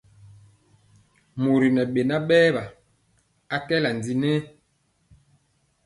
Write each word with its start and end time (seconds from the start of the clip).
Mori 1.41 1.67
ŋɛ 1.75 1.83
beŋa 1.93 2.17
berwa, 2.27 2.63
akɛla 3.55 3.89
ndi 3.97 4.13
nɛ. 4.21 4.33